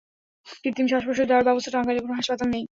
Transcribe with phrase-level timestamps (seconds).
[0.61, 2.63] কৃত্রিম শ্বাসপ্রশ্বাস দেওয়ার ব্যবস্থা টাঙ্গাইলের কোনো হাসপাতালে নেই।